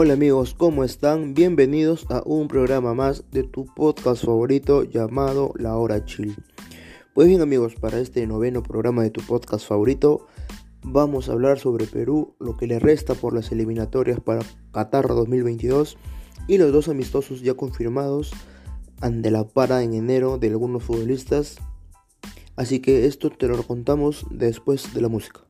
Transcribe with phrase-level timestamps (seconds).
[0.00, 1.34] Hola amigos, ¿cómo están?
[1.34, 6.36] Bienvenidos a un programa más de tu podcast favorito llamado La Hora Chill.
[7.14, 10.28] Pues bien amigos, para este noveno programa de tu podcast favorito
[10.84, 15.98] vamos a hablar sobre Perú, lo que le resta por las eliminatorias para Qatar 2022
[16.46, 18.30] y los dos amistosos ya confirmados
[19.00, 21.56] ante la para en enero de algunos futbolistas.
[22.54, 25.40] Así que esto te lo contamos después de la música.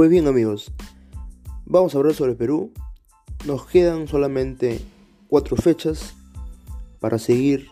[0.00, 0.72] Pues bien amigos,
[1.66, 2.72] vamos a hablar sobre Perú.
[3.46, 4.80] Nos quedan solamente
[5.28, 6.14] cuatro fechas
[7.00, 7.68] para seguir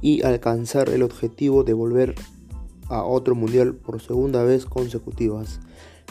[0.00, 2.14] y alcanzar el objetivo de volver
[2.86, 5.58] a otro mundial por segunda vez consecutivas.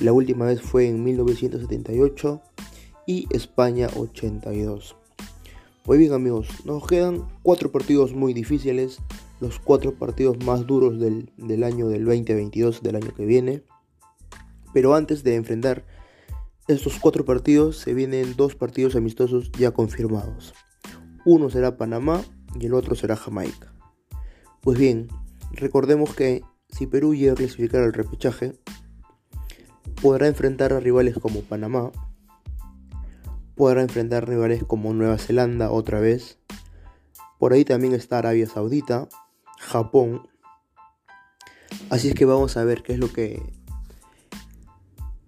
[0.01, 2.41] La última vez fue en 1978
[3.07, 4.97] y España 82.
[5.83, 8.99] Pues bien amigos, nos quedan cuatro partidos muy difíciles,
[9.39, 13.63] los cuatro partidos más duros del, del año del 2022, del año que viene.
[14.73, 15.85] Pero antes de enfrentar
[16.67, 20.53] estos cuatro partidos, se vienen dos partidos amistosos ya confirmados.
[21.25, 22.21] Uno será Panamá
[22.59, 23.73] y el otro será Jamaica.
[24.61, 25.09] Pues bien,
[25.51, 28.53] recordemos que si Perú llega a clasificar al repechaje,
[30.01, 31.91] podrá enfrentar a rivales como Panamá,
[33.55, 36.39] podrá enfrentar rivales como Nueva Zelanda otra vez,
[37.39, 39.07] por ahí también está Arabia Saudita,
[39.59, 40.27] Japón,
[41.89, 43.41] así es que vamos a ver qué es lo que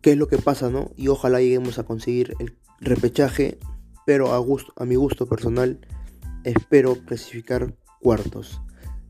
[0.05, 0.91] qué es lo que pasa, ¿no?
[0.95, 3.57] Y ojalá lleguemos a conseguir el repechaje,
[4.05, 5.79] pero a, gusto, a mi gusto personal
[6.43, 8.61] espero clasificar cuartos.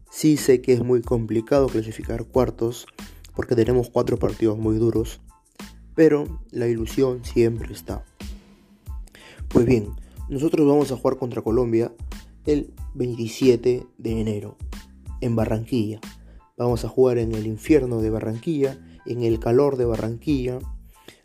[0.09, 2.87] Sí sé que es muy complicado clasificar cuartos
[3.35, 5.19] porque tenemos cuatro partidos muy duros,
[5.95, 8.05] pero la ilusión siempre está.
[9.49, 9.89] Pues bien,
[10.29, 11.91] nosotros vamos a jugar contra Colombia
[12.45, 14.55] el 27 de enero
[15.19, 15.99] en Barranquilla.
[16.57, 20.59] Vamos a jugar en el infierno de Barranquilla, en el calor de Barranquilla,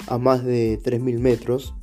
[0.07, 1.75] a más de 3.000 metros.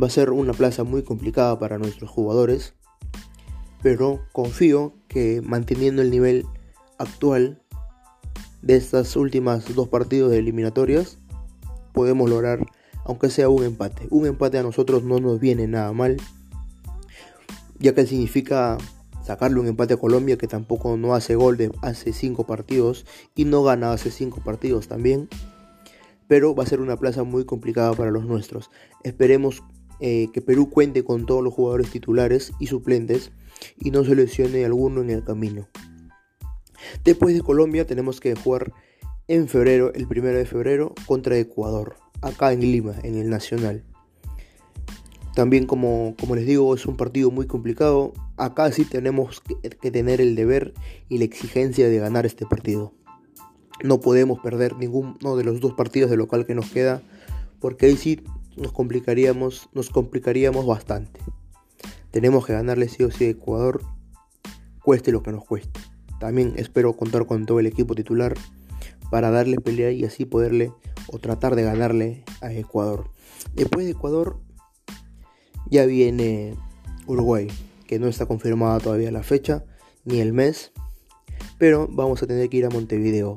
[0.00, 2.74] Va a ser una plaza muy complicada para nuestros jugadores,
[3.82, 6.46] pero confío que manteniendo el nivel
[6.98, 7.62] actual
[8.62, 11.18] de estas últimas dos partidos de eliminatorias,
[11.92, 12.66] podemos lograr,
[13.04, 14.06] aunque sea un empate.
[14.10, 16.16] Un empate a nosotros no nos viene nada mal,
[17.78, 18.78] ya que significa
[19.22, 23.44] sacarle un empate a Colombia, que tampoco no hace gol de hace cinco partidos y
[23.44, 25.28] no gana hace cinco partidos también
[26.32, 28.70] pero va a ser una plaza muy complicada para los nuestros.
[29.02, 29.62] Esperemos
[30.00, 33.32] eh, que Perú cuente con todos los jugadores titulares y suplentes
[33.78, 35.68] y no se lesione alguno en el camino.
[37.04, 38.72] Después de Colombia tenemos que jugar
[39.28, 43.84] en febrero, el primero de febrero, contra Ecuador, acá en Lima, en el Nacional.
[45.34, 48.14] También como, como les digo, es un partido muy complicado.
[48.38, 49.42] Acá sí tenemos
[49.82, 50.72] que tener el deber
[51.10, 52.94] y la exigencia de ganar este partido.
[53.82, 57.02] No podemos perder ninguno de los dos partidos de local que nos queda,
[57.60, 58.20] porque ahí sí
[58.56, 61.20] nos complicaríamos, nos complicaríamos bastante.
[62.10, 63.82] Tenemos que ganarle sí o sí a Ecuador,
[64.82, 65.80] cueste lo que nos cueste.
[66.20, 68.34] También espero contar con todo el equipo titular
[69.10, 70.72] para darle pelea y así poderle
[71.08, 73.10] o tratar de ganarle a Ecuador.
[73.54, 74.38] Después de Ecuador
[75.70, 76.54] ya viene
[77.06, 77.48] Uruguay,
[77.86, 79.64] que no está confirmada todavía la fecha
[80.04, 80.72] ni el mes,
[81.58, 83.36] pero vamos a tener que ir a Montevideo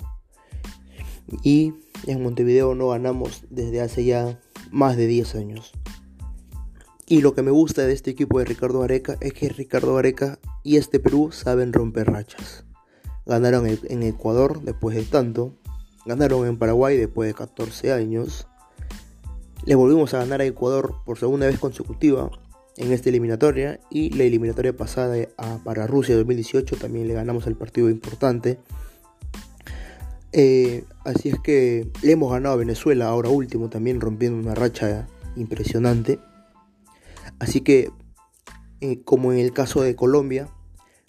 [1.44, 1.74] y
[2.08, 4.40] en Montevideo no ganamos desde hace ya
[4.72, 5.72] más de 10 años.
[7.08, 10.40] Y lo que me gusta de este equipo de Ricardo Areca es que Ricardo Areca
[10.64, 12.66] y este Perú saben romper rachas.
[13.26, 15.54] Ganaron en Ecuador después de tanto,
[16.06, 18.48] ganaron en Paraguay después de 14 años.
[19.66, 22.32] Le volvimos a ganar a Ecuador por segunda vez consecutiva
[22.78, 25.16] en esta eliminatoria y la eliminatoria pasada
[25.64, 28.60] para Rusia 2018 también le ganamos el partido importante.
[30.38, 35.08] Eh, así es que le hemos ganado a Venezuela ahora último también rompiendo una racha
[35.38, 36.20] impresionante.
[37.40, 37.90] Así que,
[38.82, 40.50] eh, como en el caso de Colombia,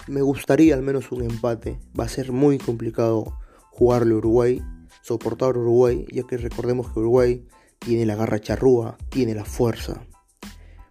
[0.07, 1.81] me gustaría al menos un empate.
[1.99, 3.37] Va a ser muy complicado
[3.73, 4.63] jugarle a Uruguay,
[5.03, 7.45] soportar Uruguay, ya que recordemos que Uruguay
[7.81, 10.07] tiene la garra charrúa, tiene la fuerza.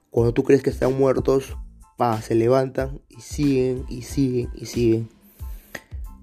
[0.09, 1.55] Cuando tú crees que están muertos,
[1.95, 5.09] pa, se levantan y siguen y siguen y siguen.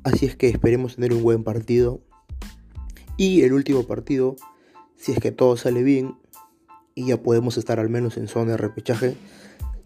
[0.05, 2.01] Así es que esperemos tener un buen partido.
[3.17, 4.37] Y el último partido,
[4.97, 6.17] si es que todo sale bien
[6.95, 9.17] y ya podemos estar al menos en zona de repechaje,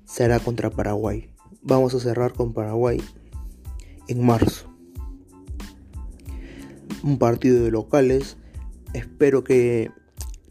[0.05, 1.29] será contra Paraguay.
[1.63, 3.03] Vamos a cerrar con Paraguay
[4.09, 4.73] en marzo.
[7.03, 8.37] Un partido de locales.
[8.95, 9.91] Espero que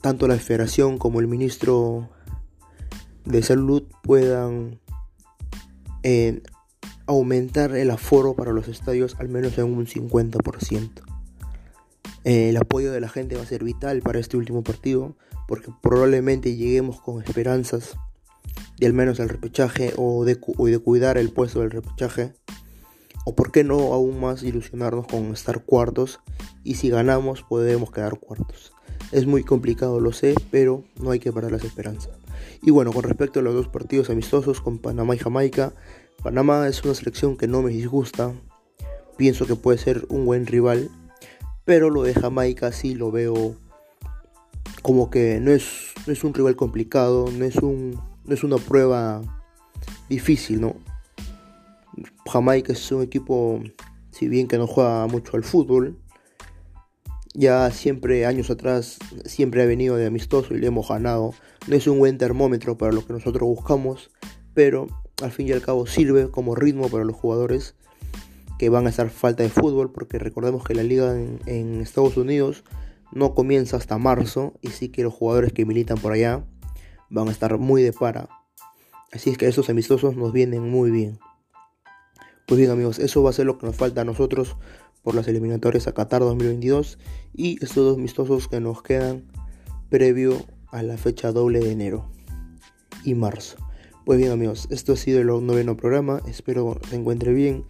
[0.02, 2.10] tanto la federación como el ministro
[3.26, 4.80] de salud puedan
[6.04, 6.44] eh,
[7.08, 10.90] aumentar el aforo para los estadios al menos en un 50%.
[12.24, 15.16] Eh, el apoyo de la gente va a ser vital para este último partido
[15.48, 17.98] porque probablemente lleguemos con esperanzas
[18.78, 22.34] de al menos el repechaje o de, cuidar el puesto del repechaje.
[23.26, 26.20] O por qué no aún más ilusionarnos con estar cuartos
[26.64, 28.72] y si ganamos podemos quedar cuartos.
[29.12, 32.25] Es muy complicado, lo sé, pero no hay que parar las esperanzas.
[32.62, 35.74] Y bueno, con respecto a los dos partidos amistosos con Panamá y Jamaica,
[36.24, 38.34] Panamá es una selección que no me disgusta.
[39.18, 40.90] Pienso que puede ser un buen rival.
[41.66, 43.56] Pero lo de Jamaica sí lo veo
[44.82, 48.58] como que no es, no es un rival complicado, no es, un, no es una
[48.58, 49.22] prueba
[50.10, 50.76] difícil, ¿no?
[52.32, 53.64] Jamaica es un equipo,
[54.12, 55.98] si bien que no juega mucho al fútbol,
[57.36, 61.34] ya siempre, años atrás, siempre ha venido de amistoso y le hemos ganado.
[61.68, 64.10] No es un buen termómetro para lo que nosotros buscamos,
[64.54, 64.88] pero
[65.22, 67.76] al fin y al cabo sirve como ritmo para los jugadores
[68.58, 72.64] que van a estar falta de fútbol, porque recordemos que la liga en, Estados Unidos
[73.12, 76.46] no comienza hasta marzo y sí que los jugadores que militan por allá
[77.10, 78.30] van a estar muy de para.
[79.12, 81.20] Así es que esos amistosos nos vienen muy bien.
[82.48, 84.56] Pues bien amigos, eso va a ser lo que nos falta a nosotros
[85.06, 86.98] por las eliminatorias a Qatar 2022
[87.32, 89.24] y estos dos amistosos que nos quedan
[89.90, 92.10] previo a la fecha doble de enero
[93.04, 93.58] y marzo.
[94.04, 97.66] Pues bien amigos, esto ha sido el noveno programa, espero se encuentre bien.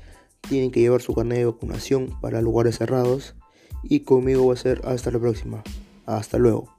[0.48, 3.36] Tienen que llevar su carnet de vacunación para lugares cerrados
[3.84, 5.62] y conmigo va a ser hasta la próxima.
[6.06, 6.75] Hasta luego.